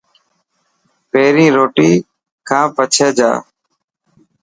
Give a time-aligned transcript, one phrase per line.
[1.11, 1.91] پهرين روٽي
[2.47, 3.31] کا پڇي جا.